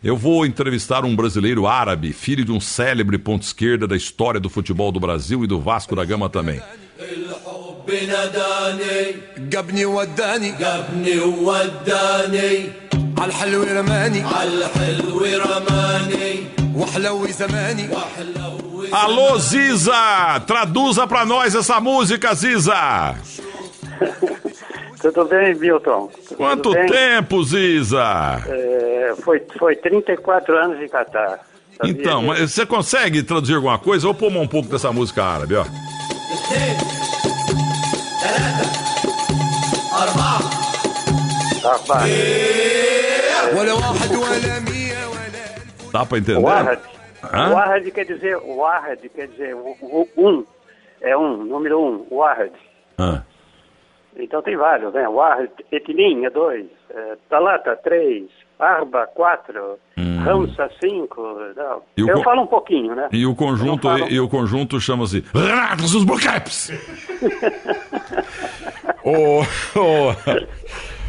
[0.00, 4.48] Eu vou entrevistar um brasileiro árabe, filho de um célebre ponto esquerda da história do
[4.48, 6.62] futebol do Brasil e do Vasco da Gama também.
[18.92, 20.40] Alô, Ziza!
[20.46, 23.16] Traduza pra nós essa música, Ziza!
[25.00, 26.10] Tudo bem, Milton?
[26.28, 26.86] Tudo Quanto bem?
[26.86, 28.42] tempo, Ziza?
[28.48, 31.40] É, foi, foi 34 anos em Catar.
[31.84, 34.06] Então, mas você consegue traduzir alguma coisa?
[34.06, 35.64] Vou pôr um pouco dessa música árabe, ó.
[45.92, 46.38] Dá pra entender?
[46.38, 50.44] O Ahad quer dizer, o Ahad quer dizer um,
[51.00, 53.22] é um, número um, o Ah.
[54.16, 55.06] Então tem vários, né?
[55.08, 58.24] Wahad, Etnin é dois, é, Talata três,
[58.58, 59.78] Arba quatro,
[60.24, 61.22] Ramsa cinco.
[61.56, 61.76] Não.
[61.76, 61.82] Hum.
[62.04, 63.08] O Eu co- falo um pouquinho, né?
[63.12, 66.72] E o conjunto, falo- e, o conjunto chama-se Renato dos Bocaps.
[69.04, 69.40] Ô,
[69.78, 70.12] ô,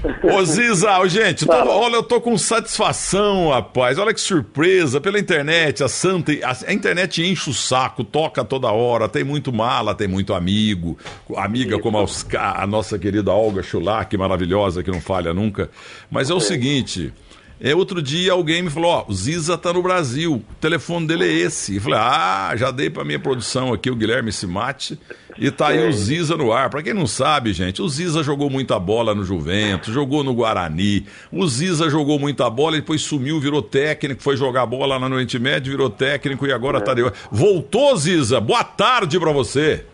[0.23, 3.97] ô Ziza, gente, tô- olha, eu tô com satisfação, rapaz.
[3.97, 9.09] Olha que surpresa, pela internet, a santa, a, internet enche o saco, toca toda hora,
[9.09, 10.97] tem muito mala, tem muito amigo,
[11.35, 15.69] amiga como a, a nossa querida Olga Chulac, maravilhosa, que não falha nunca.
[16.09, 17.13] Mas é o seguinte,
[17.61, 21.25] é, outro dia alguém me falou, ó, o Ziza tá no Brasil, o telefone dele
[21.25, 21.75] é esse.
[21.75, 24.97] E falei, ah, já dei pra minha produção aqui, o Guilherme Simati,
[25.37, 26.69] e tá aí o Ziza no ar.
[26.69, 31.05] Pra quem não sabe, gente, o Ziza jogou muita bola no Juventus, jogou no Guarani,
[31.31, 35.15] o Ziza jogou muita bola e depois sumiu, virou técnico, foi jogar bola lá no
[35.15, 37.01] Oriente Médio, virou técnico e agora tá de...
[37.31, 39.85] Voltou, Ziza, boa tarde pra você.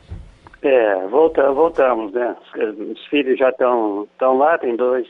[0.61, 2.35] É, volta, voltamos, né?
[2.91, 5.05] Os filhos já estão estão lá, tem dois,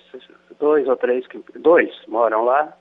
[0.60, 2.74] dois ou três, que, dois moram lá.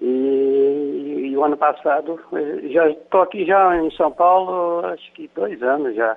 [0.00, 5.30] E, e o ano passado, eh, já estou aqui já em São Paulo, acho que
[5.34, 6.16] dois anos já.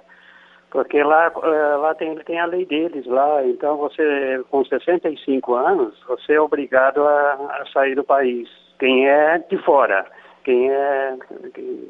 [0.71, 5.97] Porque lá, eh, lá tem, tem a lei deles lá, então você, com 65 anos,
[6.07, 8.49] você é obrigado a, a sair do país.
[8.79, 10.05] Quem é de fora,
[10.43, 11.15] quem é,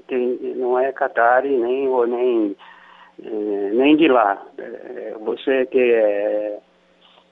[0.07, 2.55] quem, não é catari, nem, nem
[3.23, 4.41] eh, nem de lá.
[5.21, 6.59] Você que é,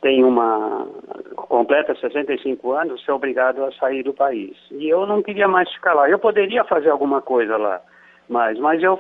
[0.02, 0.88] tem uma
[1.36, 4.56] completa 65 anos, é obrigado a sair do país.
[4.72, 6.10] E eu não queria mais ficar lá.
[6.10, 7.82] Eu poderia fazer alguma coisa lá,
[8.30, 9.00] mas, mas eu,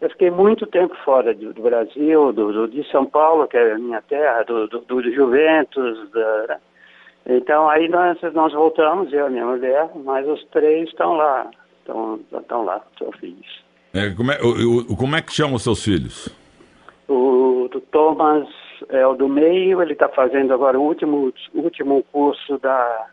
[0.00, 3.72] eu fiquei muito tempo fora do, do Brasil, do, do- de São Paulo, que é
[3.72, 6.10] a minha terra, do, do, do Juventus.
[6.10, 6.58] da-
[7.26, 11.50] então aí nós, nós voltamos, eu e minha mulher, mas os três estão lá,
[11.80, 13.64] estão, estão lá, são filhos.
[13.94, 16.28] É, como, é, o- o- como é que chamam os seus filhos?
[17.08, 18.46] O do Thomas
[18.90, 23.06] é o do meio, ele está fazendo agora o último, último curso da.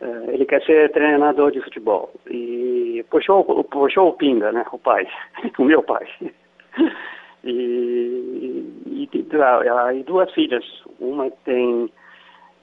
[0.00, 2.10] eh, ele quer ser treinador de futebol.
[2.28, 4.64] E puxou, puxou o Pinga, né?
[4.72, 5.06] O pai,
[5.58, 6.06] o meu pai.
[7.42, 9.08] E, e,
[9.40, 10.64] ah, e duas filhas.
[11.00, 11.90] Uma tem.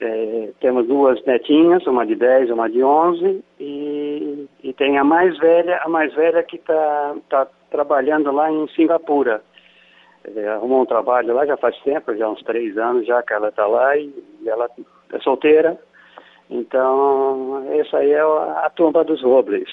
[0.00, 5.36] eh, temos duas netinhas, uma de 10, uma de 11, e, e tem a mais
[5.38, 9.42] velha, a mais velha que está tá trabalhando lá em Singapura.
[10.54, 13.66] Arrumou um trabalho lá já faz tempo, já uns três anos já que ela está
[13.66, 14.12] lá e,
[14.42, 14.68] e ela
[15.12, 15.78] é solteira.
[16.50, 19.70] Então, essa aí é a, a turma dos Robles.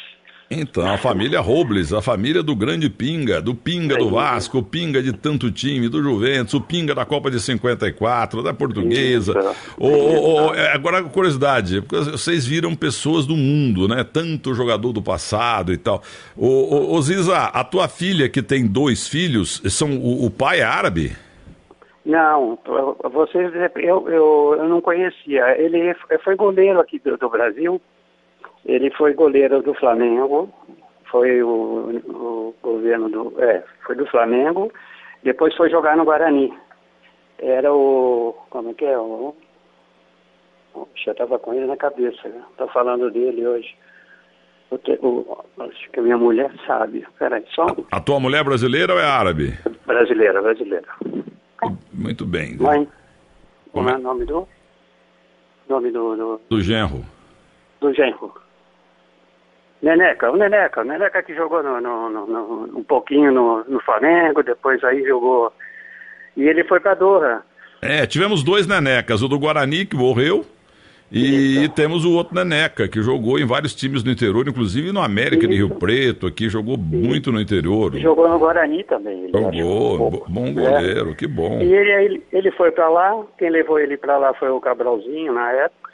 [0.57, 5.03] Então, a família Robles, a família do grande Pinga, do Pinga do Vasco, o Pinga
[5.03, 9.53] de tanto time, do Juventus, o Pinga da Copa de 54, da Portuguesa.
[9.77, 14.03] Ô, ô, é, agora, curiosidade, porque vocês viram pessoas do mundo, né?
[14.03, 16.01] Tanto jogador do passado e tal.
[16.37, 20.63] Ô, ô, Ziza, a tua filha que tem dois filhos, são o, o pai é
[20.63, 21.11] árabe?
[22.05, 22.57] Não,
[23.11, 25.59] vocês, eu, eu, eu não conhecia.
[25.59, 27.81] Ele f- foi goleiro aqui do, do Brasil.
[28.65, 30.51] Ele foi goleiro do Flamengo.
[31.11, 33.33] Foi o, o governo do.
[33.41, 34.71] É, foi do Flamengo.
[35.23, 36.53] Depois foi jogar no Guarani.
[37.39, 38.35] Era o.
[38.49, 38.97] Como é que é?
[38.97, 39.35] O,
[41.03, 42.27] já estava com ele na cabeça.
[42.51, 43.75] Estou falando dele hoje.
[44.71, 44.75] O,
[45.07, 47.05] o, acho que a minha mulher sabe.
[47.19, 47.85] Peraí, só um.
[47.91, 49.53] A tua mulher brasileira ou é árabe?
[49.85, 50.87] Brasileira, brasileira.
[51.93, 52.57] Muito bem.
[52.57, 52.87] Mãe,
[53.71, 53.93] Como como é?
[53.93, 54.47] é o nome do?
[55.69, 57.03] Nome do, do, Do genro.
[57.79, 58.33] do genro.
[59.81, 64.83] Neneca, o Neneca, o Neneca que jogou no, no, no- um pouquinho no, Flamengo, depois
[64.83, 65.51] aí jogou.
[66.35, 67.41] E ele foi para Doha.
[67.81, 70.43] É, tivemos dois nenecas, o do Guarani, que morreu,
[71.11, 71.73] e Isso.
[71.73, 75.53] temos o outro neneca, que jogou em vários times no interior, inclusive no América de
[75.53, 75.67] Isso.
[75.67, 77.95] Rio Preto, aqui, jogou muito no interior.
[77.99, 79.25] Jogou no Guarani também.
[79.25, 80.51] Ele Jogou, bo- bom É.
[80.51, 81.59] goleiro, que bom.
[81.61, 85.31] E ele, ele, ele foi para lá, quem levou ele para lá foi o Cabralzinho
[85.33, 85.91] na época.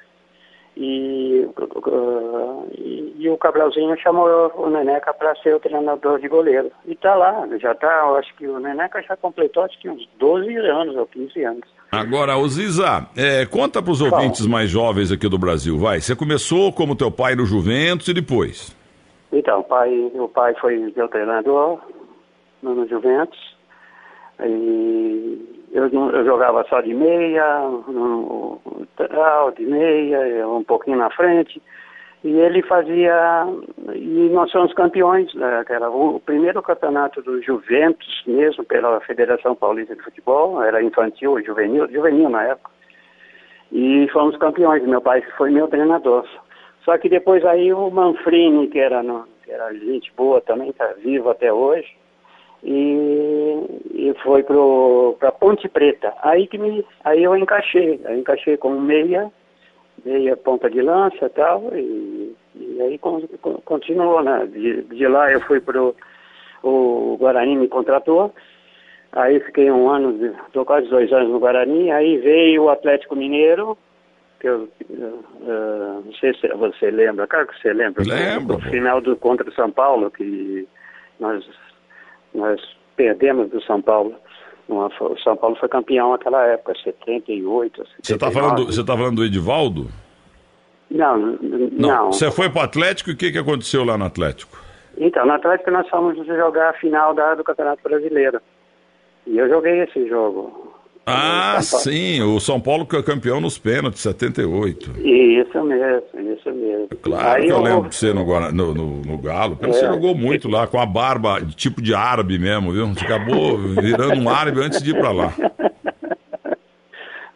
[0.83, 6.71] E, uh, e, e o Cabralzinho chamou o Neneca para ser o treinador de goleiro.
[6.87, 10.09] E tá lá, já tá, eu acho que o Neneca já completou acho que uns
[10.17, 11.69] 12 anos ou 15 anos.
[11.91, 16.01] Agora, ô Ziza, é, conta para os ouvintes mais jovens aqui do Brasil, vai.
[16.01, 18.75] Você começou como teu pai no Juventus e depois?
[19.31, 21.79] Então, o pai, o pai foi meu treinador
[22.63, 23.37] no, no Juventus.
[24.43, 27.62] E eu, eu jogava só de meia,
[29.00, 31.62] lateral, de meia, um pouquinho na frente.
[32.23, 33.47] E ele fazia.
[33.95, 39.95] E nós somos campeões, né, era o, primeiro campeonato do Juventus, mesmo pela Federação Paulista
[39.95, 42.69] de Futebol, era infantil juvenil, juvenil na época.
[43.71, 44.83] E fomos campeões.
[44.83, 46.27] Meu pai foi meu treinador.
[46.83, 50.88] Só que depois aí o Manfrini, que era, no- que era gente boa também, está
[51.03, 51.88] vivo até hoje,
[52.63, 56.13] e, e foi para Ponte Preta.
[56.21, 59.31] Aí que me, aí eu encaixei, aí encaixei como meia,
[60.05, 64.45] meia ponta de lança e tal, e, e aí con- con- continuou, né?
[64.47, 65.95] De, de lá eu fui pro
[66.63, 68.31] o Guarani me contratou,
[69.13, 73.75] aí fiquei um ano, tô quase dois anos no Guarani, aí veio o Atlético Mineiro,
[74.39, 78.69] que eu, eh, não sei se você lembra, claro que você lembra, Lembro, no pô.
[78.69, 80.67] final do contra o São Paulo, que
[81.19, 81.43] nós,
[82.33, 82.61] nós
[82.95, 84.15] perdemos do São Paulo.
[84.67, 88.33] O São Paulo foi campeão naquela época, 78, Você tá 79.
[88.33, 89.87] falando, você tá falando do Edivaldo?
[90.89, 91.17] Não,
[91.71, 92.11] não.
[92.11, 94.57] Você foi pro Atlético e o que, que aconteceu lá no Atlético?
[94.97, 98.41] Então, na Atlético nós fomos jogar a final da, do Campeonato Brasileiro.
[99.25, 100.70] E eu joguei esse jogo.
[101.06, 101.83] Ah, Paulo.
[101.83, 104.92] sim, o São Paulo que é campeão nos pênaltis, 78.
[105.00, 106.88] Isso mesmo, isso mesmo.
[107.01, 109.57] Claro Aí que eu lembro de você no, no, no, no Galo.
[109.62, 109.88] Você É.
[109.89, 112.88] jogou muito lá, com a barba, de tipo de árabe mesmo, viu?
[112.94, 115.33] Você acabou virando um árabe antes de ir pra lá.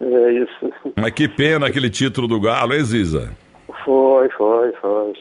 [0.01, 0.71] É isso.
[0.95, 3.31] Mas que pena aquele título do Galo, hein, Ziza?
[3.85, 5.13] Foi, foi, foi.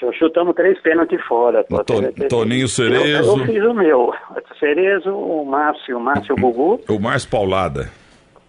[0.00, 1.64] Já chutamos três pênaltis fora.
[1.84, 3.38] teve- Toninho Eu, Cerezo.
[3.40, 4.14] eu fiz o meu.
[4.60, 7.90] Cerezo, o Márcio, o Márcio Gugu O Márcio Paulada.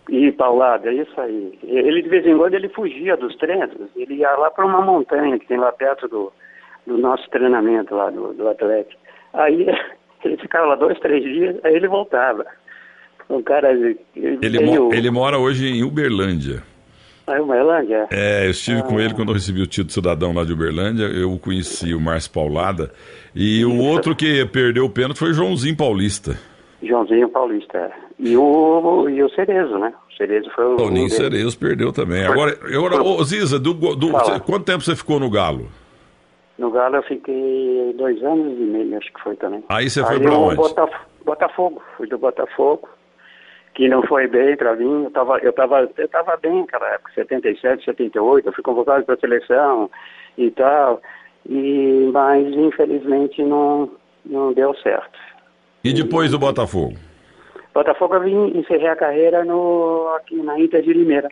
[0.09, 1.57] e Paulada, é isso aí.
[1.63, 3.71] Ele, de vez em quando, ele fugia dos treinos.
[3.95, 6.31] Ele ia lá para uma montanha que tem lá perto do,
[6.85, 9.01] do nosso treinamento lá do, do Atlético.
[9.33, 9.65] Aí
[10.23, 12.45] ele ficava lá dois, três dias, aí ele voltava.
[13.27, 13.71] Um cara...
[13.71, 16.61] Ele, Ele, mo- ele mora hoje em Uberlândia.
[17.25, 18.07] O Uberlândia?
[18.11, 18.83] É, eu estive Ah.
[18.83, 21.05] com ele quando eu recebi o título de cidadão lá de Uberlândia.
[21.05, 22.91] Eu conheci o Márcio Paulada.
[23.33, 26.37] E o outro que perdeu o pênalti foi o Joãozinho Paulista.
[26.81, 27.77] Joãozinho Paulista.
[27.77, 27.91] é.
[28.19, 29.93] E o, e o Cerezo, né?
[30.11, 30.75] O Cerezo foi o...
[30.77, 31.09] Toninho.
[31.09, 32.25] Cerezo perdeu também.
[32.25, 34.11] Agora, agora ô, Ziza, do, do-
[34.45, 35.67] quanto tempo você ficou no Galo?
[36.57, 39.63] No Galo eu fiquei dois anos e meio, acho que foi também.
[39.69, 40.55] Aí você foi eu onde?
[40.57, 40.93] Botaf-
[41.25, 42.87] Botafogo, fui do Botafogo,
[43.73, 45.05] que não foi bem pra mim.
[45.05, 49.17] Eu tava, eu tava, eu tava bem naquela época, 77, 78, eu fui convocado pra
[49.17, 49.89] seleção
[50.37, 51.01] e tal.
[51.47, 53.89] E, mas infelizmente não,
[54.25, 55.19] não deu certo.
[55.83, 56.95] E depois do Botafogo?
[57.73, 61.29] Botafogo eu vim encerrei a carreira no, aqui na Inter de Limeira.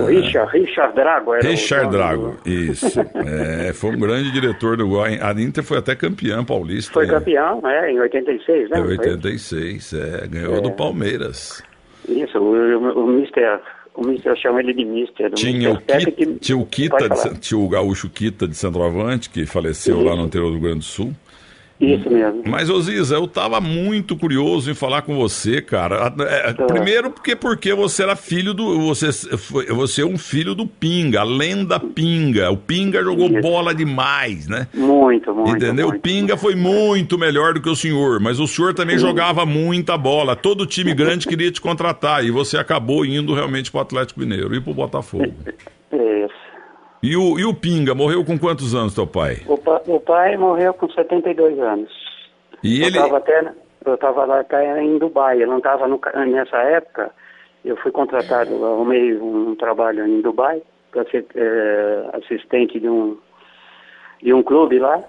[0.00, 1.50] O Richard, Richard Drago era o Ah.
[1.50, 3.00] Richard dono do- Drago, isso.
[3.26, 5.04] É, foi um grande diretor do Galo.
[5.20, 6.92] A Inter foi até campeã paulista.
[6.92, 8.76] Foi em- campeão, é, em 86, né?
[8.78, 8.98] Em Não foi?
[8.98, 11.62] 86, é, ganhou do Palmeiras.
[12.08, 13.60] Isso, o, o, o Mister,
[13.94, 15.30] o Mister chama ele de Mister.
[15.32, 18.56] Tinha o, Mister Pepe Kita, que- tinha o Kita, de tinha o gaúcho Kita de
[18.56, 21.12] centroavante, que faleceu lá no interior do Rio Grande do Sul.
[21.80, 22.42] Isso mesmo.
[22.44, 26.12] Mas, ô Ziza, eu tava muito curioso em falar com você, cara.
[26.20, 28.80] É, Primeiro porque, porque você era filho do.
[28.86, 32.50] Você, foi- você é um filho do Pinga, a lenda Pinga.
[32.50, 33.40] O Pinga jogou Isso.
[33.40, 34.66] bola demais, né?
[34.74, 35.50] Muito, muito.
[35.56, 35.86] Entendeu?
[35.86, 36.02] O muito.
[36.02, 40.34] Pinga foi muito melhor do que o senhor, mas o senhor também jogava muita bola.
[40.34, 44.60] Todo time grande queria te contratar e você acabou indo realmente pro Atlético Mineiro e
[44.60, 45.32] pro Botafogo.
[45.92, 46.27] Isso.
[47.02, 49.36] E o, e o Pinga morreu com quantos anos, teu pai?
[49.46, 51.90] O, pa- o pai morreu com 72 anos.
[52.62, 52.84] E ele.
[52.86, 53.52] Eu estava até,
[53.86, 54.44] eu estava lá
[54.82, 55.86] em Dubai, eu não estava
[56.26, 57.10] nessa época,
[57.64, 63.16] eu fui contratado, arrumei um trabalho em Dubai, para ser eh, assistente de um,
[64.22, 65.00] de um clube lá,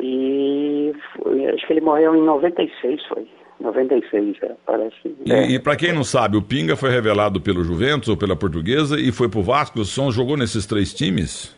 [0.00, 3.28] e foi- acho que ele morreu em 96, foi.
[3.60, 4.94] 96, é, parece.
[5.24, 5.50] E, É.
[5.50, 9.10] e para quem não sabe, o Pinga foi revelado pelo Juventus ou pela Portuguesa e
[9.10, 9.80] foi pro Vasco.
[9.80, 11.56] O Som jogou nesses três times?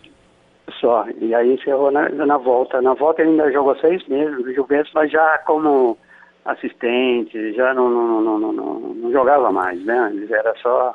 [0.80, 1.06] Só.
[1.20, 2.80] E aí encerrou na, na volta.
[2.80, 5.98] Na volta ele ainda jogou seis meses no Juventus, mas já como
[6.44, 10.10] assistente, já não, não, não, não, não, não jogava mais, né?
[10.14, 10.94] Ele era só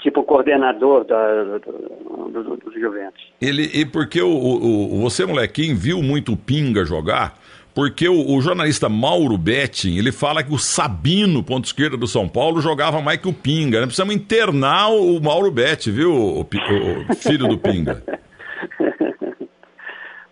[0.00, 3.22] tipo coordenador da, do, do, do, Juventus.
[3.40, 7.35] Ele, e porque o, o- o- você, molequinho, viu muito o Pinga jogar,
[7.76, 12.26] porque o, o jornalista Mauro Betting, ele fala que o Sabino, ponto esquerda do São
[12.26, 13.80] Paulo, jogava mais que o Pinga.
[13.80, 13.84] Né?
[13.84, 18.02] Precisamos internar o Mauro Betting, viu, o, o filho do Pinga?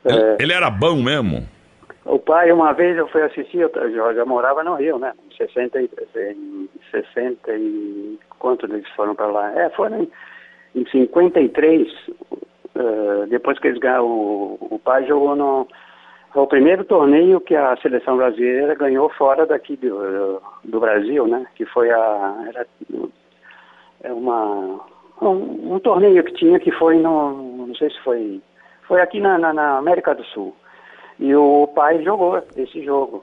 [0.06, 1.48] Ele, ele era bom mesmo?
[2.04, 5.14] O pai, uma vez eu fui assistir, eu já, já morava no Rio, né?
[5.30, 8.18] Em 60, e- em 60 e...
[8.38, 9.50] Quanto eles foram para lá?
[9.58, 10.10] É, foram em,
[10.74, 11.88] em 53,
[12.74, 15.66] eh, depois que eles ganharam, o, o pai jogou no...
[16.34, 21.46] Foi o primeiro torneio que a seleção brasileira ganhou fora daqui do, do Brasil, né?
[21.54, 22.44] Que foi a...
[22.48, 22.66] Era,
[24.02, 24.80] é uma...
[25.22, 27.66] Um, um torneio que tinha que foi no...
[27.68, 28.42] Não sei se foi...
[28.88, 30.52] Foi aqui na, na, na América do Sul.
[31.20, 33.22] E o pai jogou esse jogo.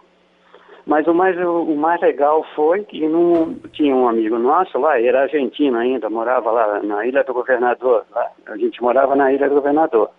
[0.85, 5.23] Mas o mais, o, mais legal foi que não, tinha um amigo nosso lá, era
[5.23, 8.05] argentino ainda, morava lá na Ilha do Governador.
[8.11, 8.31] Lá.
[8.47, 10.09] A gente morava na Ilha do Governador.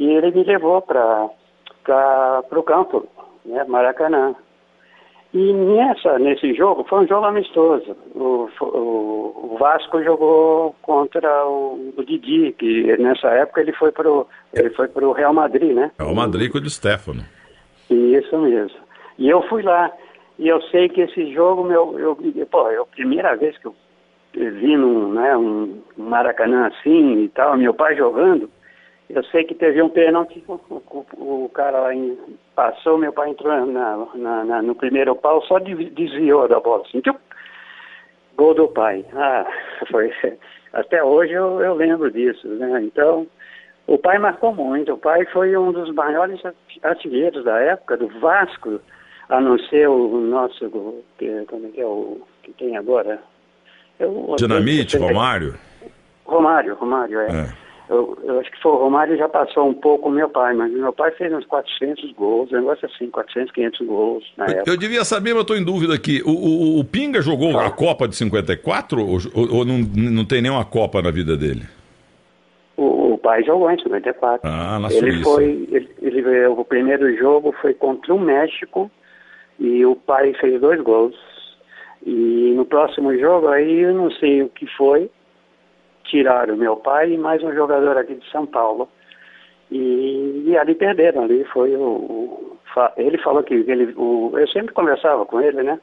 [0.00, 1.30] E ele me levou para
[1.92, 3.06] o campo,
[3.44, 4.34] né, Maracanã.
[5.32, 7.96] E nessa, nesse jogo, foi um jogo amistoso.
[8.14, 14.08] O, o, o Vasco jogou contra o, o Didi, que nessa época ele foi para
[14.08, 15.90] o ele foi pro Real Madrid, né?
[15.98, 17.24] É o Madrico de Stefano.
[17.90, 18.78] Isso mesmo.
[19.18, 19.90] E eu fui lá.
[20.38, 23.74] E eu sei que esse jogo, meu, eu, pô, é a primeira vez que eu
[24.34, 28.48] vi num, né, um Maracanã assim e tal, meu pai jogando,
[29.10, 32.18] eu sei que teve um pênalti, o, o, o cara lá em-
[32.54, 36.82] passou, meu pai entrou na, na- na- no primeiro pau, só de- desviou da bola,
[36.86, 37.18] assim, tchup,
[38.36, 39.04] gol do pai.
[39.14, 39.46] Ah,
[39.90, 40.12] foi,
[40.72, 42.82] até hoje eu, eu lembro disso, né?
[42.82, 43.26] Então,
[43.86, 46.40] o pai marcou muito, o pai foi um dos maiores
[46.82, 48.80] artilheiros da época, do Vasco,
[49.28, 50.70] a não ser o nosso,
[51.18, 53.20] que, como é que é o que tem agora?
[53.98, 55.54] Eu- Dinamite, eu- Romário?
[56.24, 57.26] Romário, Romário, é.
[57.30, 57.63] É.
[57.88, 60.72] Eu, eu acho que foi o Romário já passou um pouco o meu pai, mas
[60.72, 64.70] meu pai fez uns 400 gols, um negócio assim, 400, 500 gols na época.
[64.70, 66.22] Eu devia saber, mas eu tô em dúvida aqui.
[66.24, 70.40] O, o- o Pinga jogou a Copa de 54 ou, ou- ou não, não tem
[70.40, 71.62] nenhuma Copa na vida dele?
[72.76, 74.40] O, o pai jogou em 54.
[74.50, 75.22] Ah, na ele Suíça.
[75.24, 78.90] foi, ele, ele- o primeiro jogo foi contra o México
[79.60, 81.14] e o pai fez dois gols.
[82.04, 85.10] E no próximo jogo aí eu não sei o que foi,
[86.04, 88.88] tiraram meu pai e mais um jogador aqui de São Paulo.
[89.70, 92.58] E, e ali perderam, ali foi o, o-
[92.96, 95.80] ele falou que ele, o, eu sempre conversava com ele, né?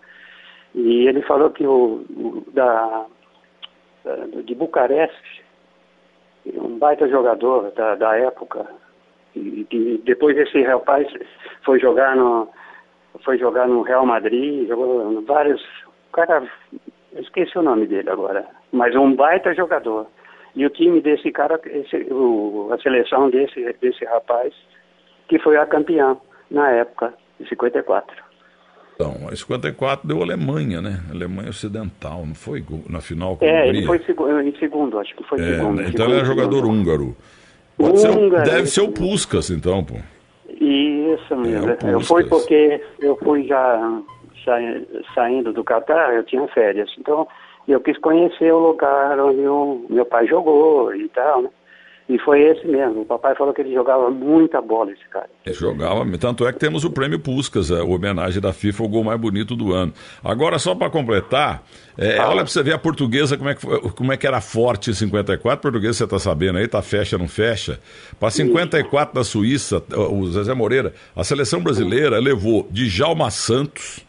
[0.75, 3.05] E ele falou que o, o da,
[4.03, 5.43] da- de Bucareste,
[6.45, 8.65] um baita jogador da, da época.
[9.35, 11.07] E, e depois esse rapaz
[11.63, 12.47] foi jogar no
[13.23, 15.61] foi jogar no Real Madrid, jogou vários.
[16.09, 16.43] O cara,
[17.13, 20.07] eu esqueci o nome dele agora, mas um baita jogador.
[20.55, 24.53] E o time desse cara, esse, o, a seleção desse, desse rapaz,
[25.27, 26.17] que foi a campeã
[26.49, 28.31] na época, em 54.
[28.95, 30.99] Então, em 54 deu Alemanha, né?
[31.09, 35.23] Alemanha Ocidental, não foi na final com a É, ele foi em segundo, acho que
[35.23, 35.81] foi É, segundo.
[35.81, 36.79] então ele é segundo, jogador segundo.
[36.79, 37.15] húngaro.
[37.77, 38.91] Pode ser Húngaro, deve ser o.
[38.91, 39.95] Puskas, então, pô.
[40.49, 41.71] Isso mesmo.
[41.71, 44.01] É, eu fui porque eu fui já
[45.13, 46.89] saindo do Catar, eu tinha férias.
[46.97, 47.27] Então
[47.67, 51.49] eu quis conhecer o lugar onde o meu pai jogou e tal, né?
[52.11, 53.03] E foi esse mesmo.
[53.03, 55.29] O papai falou que ele jogava muita bola, esse cara.
[55.45, 59.03] Ele jogava, tanto é que temos o prêmio Puskas, a homenagem da FIFA, o gol
[59.05, 59.93] mais bonito do ano.
[60.21, 61.63] Agora, só para completar,
[61.97, 62.31] é, Fala.
[62.31, 64.93] olha para você ver a portuguesa, como é, que, como é que era forte em
[64.93, 65.61] 54.
[65.61, 67.79] Portuguesa, você está sabendo aí, tá fecha, não fecha.
[68.19, 74.05] Para 54 da Suíça, o Zezé Moreira, a seleção brasileira levou Djalma Santos,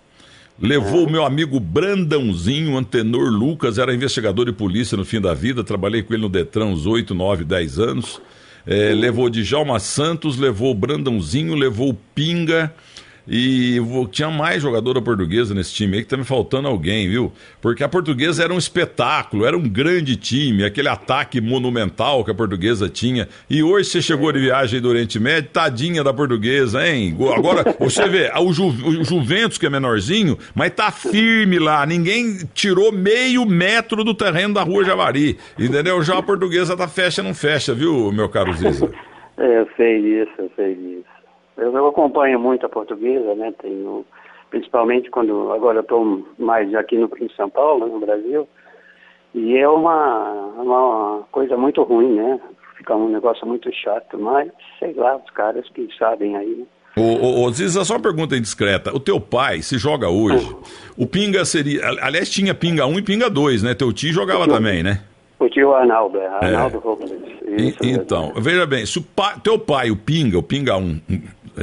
[0.60, 5.64] Levou o meu amigo Brandãozinho, Antenor Lucas, era investigador de polícia no fim da vida,
[5.64, 8.20] trabalhei com ele no Detran uns 8, 9, 10 anos.
[8.64, 12.72] É, levou Djalma Santos, levou Brandãozinho, levou Pinga.
[13.26, 17.32] E tinha mais jogadora portuguesa nesse time aí que tá me faltando alguém, viu?
[17.60, 22.34] Porque a portuguesa era um espetáculo, era um grande time, aquele ataque monumental que a
[22.34, 23.28] portuguesa tinha.
[23.48, 27.14] E hoje você chegou de viagem do Oriente Médio, tadinha da portuguesa, hein?
[27.14, 31.86] Go- Agora, você vê, o, Ju, o Juventus, que é menorzinho, mas tá firme lá,
[31.86, 36.02] ninguém tirou meio metro do terreno da rua Javari, entendeu?
[36.02, 38.90] Já a portuguesa tá fecha, não fecha, viu, meu caro Ziza?
[39.38, 41.11] É, eu sei disso, eu sei disso.
[41.56, 43.52] Eu, eu acompanho muito a portuguesa, né?
[43.60, 44.04] Tenho,
[44.50, 48.48] principalmente quando agora eu estou mais aqui no em São Paulo, no Brasil,
[49.34, 52.40] e é uma, uma coisa muito ruim, né?
[52.76, 56.64] Fica um negócio muito chato, mas sei lá, os caras que sabem aí, né?
[56.94, 58.94] Ô, ô, ô, Ziza, só uma pergunta indiscreta.
[58.94, 60.54] O teu pai, se joga hoje,
[60.94, 61.86] o Pinga seria.
[61.88, 63.72] ali- Aliás, tinha Pinga 1 e Pinga 2, né?
[63.74, 65.00] Teu tio jogava também, né?
[65.38, 67.10] O tio Arnaldo, é, Arnaldo Robles.
[67.10, 68.02] E- isso mesmo.
[68.02, 71.00] então, veja bem, se o pa- teu pai, o Pinga, o Pinga 1,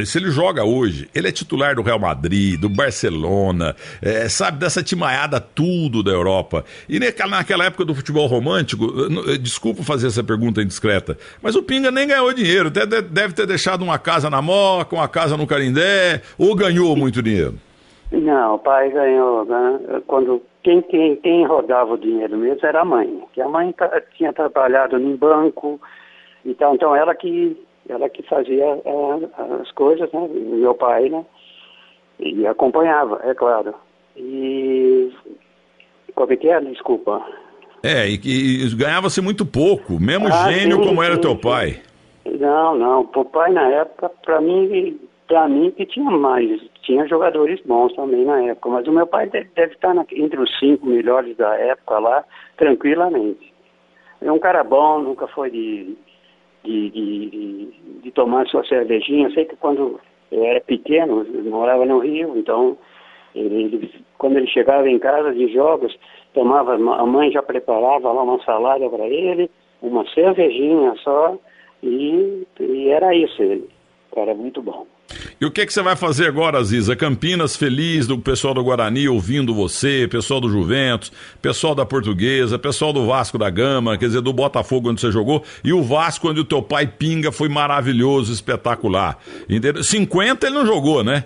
[0.05, 4.83] se ele joga hoje, ele é titular do Real Madrid, do Barcelona, é, sabe, dessa
[4.83, 6.63] timaiada tudo da Europa.
[6.87, 8.87] E naquela, época do futebol romântico,
[9.39, 13.97] desculpa fazer essa pergunta indiscreta, mas o Pinga nem ganhou dinheiro, deve ter deixado uma
[13.97, 17.55] casa na Moca, uma casa no Carindé, ou ganhou muito dinheiro?
[18.11, 20.01] Não, o pai ganhou, né?
[20.07, 23.73] Quando quem, quem, quem rodava o dinheiro mesmo era a mãe, que a mãe
[24.17, 25.79] tinha trabalhado em banco,
[26.43, 27.55] então, então ela que
[27.91, 30.27] ela que fazia é, as coisas, né?
[30.29, 31.25] Meu pai, né?
[32.19, 33.73] E acompanhava, é claro.
[34.15, 35.11] E
[36.13, 36.59] como é que é?
[36.59, 37.25] Desculpa.
[37.83, 38.19] É, e,
[38.65, 41.81] e ganhava-se muito pouco, mesmo ah, gênio sim, como era sim, teu pai.
[42.25, 47.61] Não, não, o pai na época, para mim, para mim que tinha mais, tinha jogadores
[47.65, 50.85] bons também na época, mas o meu pai deve, deve estar na, entre os cinco
[50.85, 52.25] melhores da época lá,
[52.57, 53.53] tranquilamente.
[54.21, 55.95] É um cara bom, nunca foi de,
[56.63, 59.29] de, de, de, tomar sua cervejinha.
[59.31, 59.99] Sei que quando
[60.31, 62.77] eu era pequeno, eu morava no Rio, então
[63.33, 65.97] ele, ele, quando ele chegava em casa de jogos,
[66.33, 69.49] tomava, a mãe já preparava lá uma salada para ele,
[69.81, 71.37] uma cervejinha só,
[71.81, 73.69] e, e era isso ele.
[74.13, 74.85] Cara, muito bom.
[75.39, 76.95] E o que, que você vai fazer agora, Ziza?
[76.95, 81.11] Campinas feliz do pessoal do Guarani ouvindo você, pessoal do Juventus,
[81.41, 85.43] pessoal da Portuguesa, pessoal do Vasco da Gama, quer dizer, do Botafogo onde você jogou,
[85.63, 89.17] e o Vasco onde o teu pai pinga foi maravilhoso, espetacular.
[89.49, 89.83] Entendeu?
[89.83, 91.25] 50 ele não jogou, né?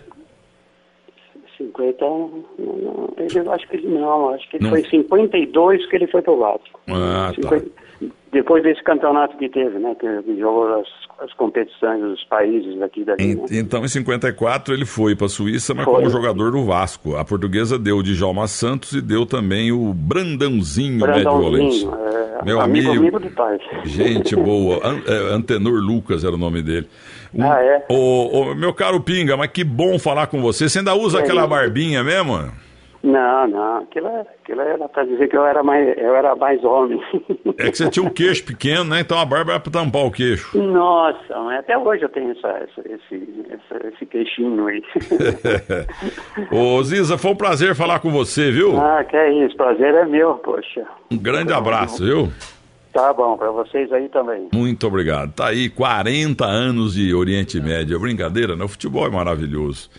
[1.57, 2.45] 50, não,
[3.17, 4.71] eu acho que não, acho que ele não.
[4.71, 6.79] foi 52 que ele foi pro Vasco.
[6.87, 7.82] Ah, 50, tá.
[8.31, 9.95] Depois desse campeonato que teve, né?
[9.99, 10.87] Que jogou as,
[11.19, 13.35] as competições dos países daqui da né?
[13.51, 15.93] Então, em 54, ele foi para a Suíça, mas foi.
[15.93, 17.15] como jogador do Vasco.
[17.15, 22.59] A portuguesa deu o Djalma Santos e deu também o Brandãozinho, Brandãozinho Médio É, Meu
[22.59, 23.59] amigo, amigo, amigo pai.
[23.85, 24.79] Gente boa.
[24.83, 26.87] An, é, Antenor Lucas era o nome dele.
[27.35, 27.85] Um, ah, é?
[27.87, 30.67] O, o, meu caro Pinga, mas que bom falar com você.
[30.67, 32.51] Você ainda usa é, aquela barbinha mesmo?
[33.03, 36.63] Não, não, aquilo, é, aquilo era para dizer que eu era mais, eu era mais
[36.63, 37.01] homem.
[37.57, 39.01] É que você tinha um queixo pequeno, né?
[39.01, 40.57] Então a barba era para tampar o queixo.
[40.57, 44.81] Nossa, até hoje eu tenho essa, essa esse, essa, esse queixinho aí.
[46.51, 48.79] Ô Ziza, foi um prazer falar com você, viu?
[48.79, 50.85] Ah, que é isso, prazer é meu, poxa.
[51.11, 52.29] Um grande abraço, viu?
[52.93, 54.49] Tá bom, para vocês aí também.
[54.53, 55.33] Muito obrigado.
[55.33, 57.95] Tá aí 40 anos de Oriente Médio.
[57.95, 58.63] É brincadeira, né?
[58.63, 59.89] O futebol é maravilhoso.